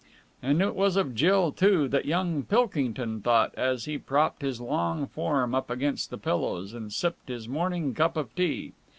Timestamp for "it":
0.63-0.73